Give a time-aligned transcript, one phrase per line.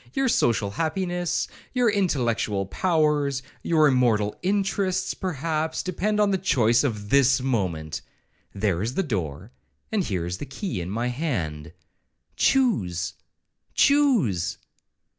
[0.15, 7.11] Your social happiness, your intellectual powers, your immortal interests, perhaps, depend on the choice of
[7.11, 9.51] this moment.—There is the door,
[9.91, 11.73] and the key is my hand.
[12.35, 14.57] Choose—choose!'